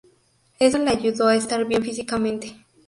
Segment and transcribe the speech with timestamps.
[0.57, 2.55] Eso le ayudó a estar bien físicamente.